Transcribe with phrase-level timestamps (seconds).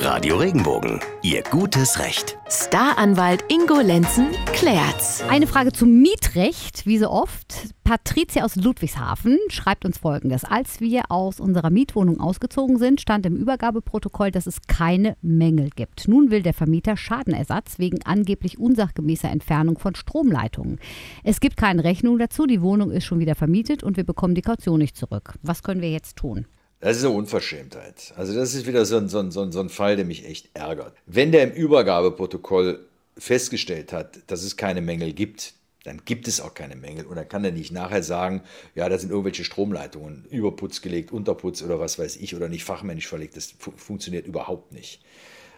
[0.00, 2.38] Radio Regenbogen, Ihr gutes Recht.
[2.48, 5.24] Staranwalt Ingo Lenzen klärt's.
[5.28, 7.74] Eine Frage zum Mietrecht, wie so oft.
[7.82, 10.44] Patricia aus Ludwigshafen schreibt uns folgendes.
[10.44, 16.06] Als wir aus unserer Mietwohnung ausgezogen sind, stand im Übergabeprotokoll, dass es keine Mängel gibt.
[16.06, 20.78] Nun will der Vermieter Schadenersatz wegen angeblich unsachgemäßer Entfernung von Stromleitungen.
[21.24, 24.42] Es gibt keine Rechnung dazu, die Wohnung ist schon wieder vermietet und wir bekommen die
[24.42, 25.34] Kaution nicht zurück.
[25.42, 26.46] Was können wir jetzt tun?
[26.80, 28.12] Das ist eine Unverschämtheit.
[28.16, 30.24] Also das ist wieder so ein, so, ein, so, ein, so ein Fall, der mich
[30.24, 30.94] echt ärgert.
[31.06, 32.86] Wenn der im Übergabeprotokoll
[33.16, 37.06] festgestellt hat, dass es keine Mängel gibt, dann gibt es auch keine Mängel.
[37.06, 38.42] Und dann kann er nicht nachher sagen,
[38.74, 43.08] ja, da sind irgendwelche Stromleitungen überputz gelegt, Unterputz oder was weiß ich, oder nicht fachmännisch
[43.08, 43.36] verlegt.
[43.36, 45.00] Das fu funktioniert überhaupt nicht.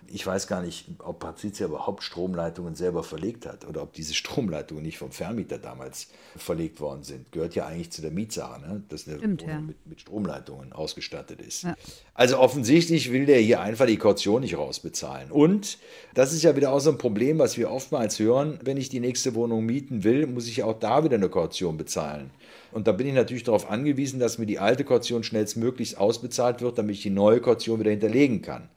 [0.06, 4.82] Ich weiß gar nicht, ob Patricia überhaupt Stromleitungen selber verlegt hat oder ob diese Stromleitungen
[4.82, 7.30] nicht vom Vermieter damals verlegt worden sind.
[7.32, 8.82] Gehört ja eigentlich zu der Mietsache, ne?
[8.88, 9.60] dass eine Stimmt, Wohnung ja.
[9.60, 11.62] mit, mit Stromleitungen ausgestattet ist.
[11.62, 11.76] Ja.
[12.14, 15.30] Also offensichtlich will der hier einfach die Kaution nicht rausbezahlen.
[15.30, 15.78] Und
[16.14, 19.00] das ist ja wieder auch so ein Problem, was wir oftmals hören, wenn ich die
[19.00, 22.30] nächste Wohnung mieten will, muss ich auch da wieder eine Kaution bezahlen.
[22.72, 26.78] Und da bin ich natürlich darauf angewiesen, dass mir die alte Kaution schnellstmöglichst ausbezahlt wird,
[26.78, 28.68] damit ich die neue Kaution wieder hinterlegen kann.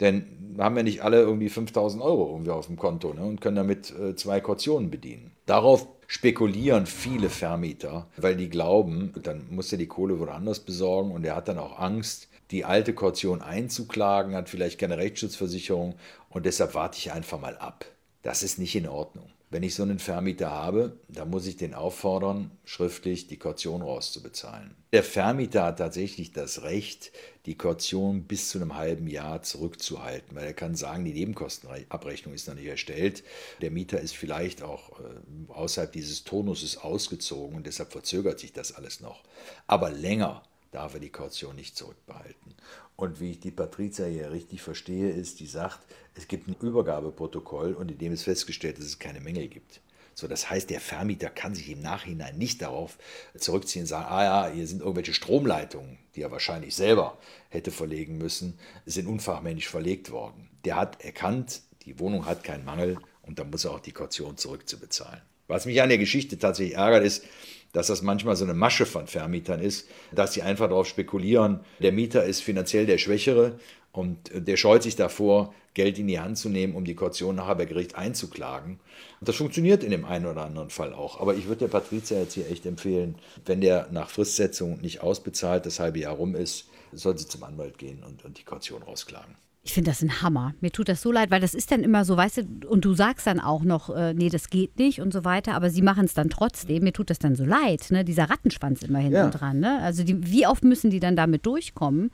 [0.00, 0.24] Denn
[0.56, 3.56] wir haben ja nicht alle irgendwie 5000 Euro irgendwie auf dem Konto ne, und können
[3.56, 5.32] damit äh, zwei Kautionen bedienen.
[5.46, 11.24] Darauf spekulieren viele Vermieter, weil die glauben, dann muss er die Kohle woanders besorgen und
[11.24, 15.94] er hat dann auch Angst, die alte Kaution einzuklagen, hat vielleicht keine Rechtsschutzversicherung
[16.30, 17.84] und deshalb warte ich einfach mal ab.
[18.22, 19.30] Das ist nicht in Ordnung.
[19.52, 24.76] Wenn ich so einen Vermieter habe, dann muss ich den auffordern, schriftlich die Kaution rauszubezahlen.
[24.92, 27.10] Der Vermieter hat tatsächlich das Recht,
[27.46, 32.46] die Kaution bis zu einem halben Jahr zurückzuhalten, weil er kann sagen, die Nebenkostenabrechnung ist
[32.46, 33.24] noch nicht erstellt.
[33.60, 38.72] Der Mieter ist vielleicht auch äh, außerhalb dieses Tonuses ausgezogen und deshalb verzögert sich das
[38.72, 39.24] alles noch.
[39.66, 42.54] Aber länger darf er die Kaution nicht zurückbehalten.
[42.96, 45.80] Und wie ich die Patrizia hier richtig verstehe, ist, die sagt,
[46.14, 49.80] es gibt ein Übergabeprotokoll und in dem ist festgestellt, dass es keine Mängel gibt.
[50.14, 52.98] So, das heißt, der Vermieter kann sich im Nachhinein nicht darauf
[53.36, 57.16] zurückziehen und sagen, ah ja, hier sind irgendwelche Stromleitungen, die er wahrscheinlich selber
[57.48, 60.50] hätte verlegen müssen, sind unfachmännisch verlegt worden.
[60.64, 64.36] Der hat erkannt, die Wohnung hat keinen Mangel und dann muss er auch die Kaution
[64.36, 65.22] zurückzubezahlen.
[65.50, 67.24] Was mich an der Geschichte tatsächlich ärgert, ist,
[67.72, 71.92] dass das manchmal so eine Masche von Vermietern ist, dass sie einfach darauf spekulieren, der
[71.92, 73.58] Mieter ist finanziell der Schwächere
[73.92, 77.54] und der scheut sich davor, Geld in die Hand zu nehmen, um die Kaution nachher
[77.54, 78.80] bei Gericht einzuklagen.
[79.20, 81.20] Und das funktioniert in dem einen oder anderen Fall auch.
[81.20, 83.16] Aber ich würde der Patrizia jetzt hier echt empfehlen,
[83.46, 87.78] wenn der nach Fristsetzung nicht ausbezahlt, das halbe Jahr rum ist, soll sie zum Anwalt
[87.78, 89.36] gehen und, und die Kaution rausklagen.
[89.62, 90.54] Ich finde das ein Hammer.
[90.62, 92.94] Mir tut das so leid, weil das ist dann immer so, weißt du, und du
[92.94, 96.06] sagst dann auch noch, äh, nee, das geht nicht und so weiter, aber sie machen
[96.06, 96.82] es dann trotzdem.
[96.82, 98.02] Mir tut das dann so leid, ne?
[98.02, 99.28] Dieser Rattenschwanz immer hinten Ja.
[99.28, 99.78] dran, ne?
[99.82, 102.10] Also die, wie oft müssen die dann damit durchkommen,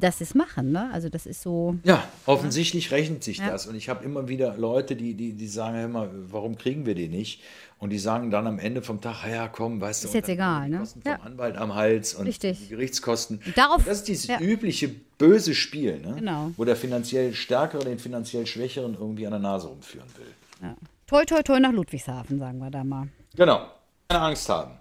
[0.00, 0.90] dass sie es machen, ne?
[0.92, 1.76] Also das ist so.
[1.84, 3.50] Ja, offensichtlich rechnet sich Ja.
[3.50, 3.66] das.
[3.66, 6.94] Und ich habe immer wieder Leute, die, die, die sagen ja immer, warum kriegen wir
[6.94, 7.42] die nicht?
[7.78, 10.28] Und die sagen dann am Ende vom Tag, "Ah ja komm, weißt du, Ist jetzt
[10.28, 10.78] egal, die ne?
[10.78, 11.16] Kosten Ja.
[11.18, 12.58] vom Anwalt am Hals und Richtig.
[12.60, 13.40] die Gerichtskosten.
[13.56, 14.40] Darauf- Und das ist dieses ja.
[14.40, 14.88] übliche
[15.18, 16.14] böse Spiel, ne?
[16.18, 16.52] Genau.
[16.56, 20.26] wo der finanziell Stärkere den finanziell Schwächeren irgendwie an der Nase rumführen will.
[20.62, 20.76] Ja.
[21.06, 23.08] Toi, toi, toi nach Ludwigshafen, sagen wir da mal.
[23.36, 23.66] Genau.
[24.08, 24.72] Keine Angst haben.